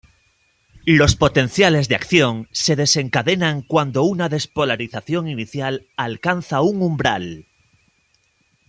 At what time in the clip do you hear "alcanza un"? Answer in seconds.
5.95-6.81